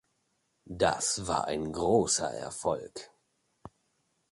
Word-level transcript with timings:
Das 0.65 1.27
war 1.27 1.45
ein 1.45 1.71
großer 1.73 2.27
Erfolg. 2.31 3.11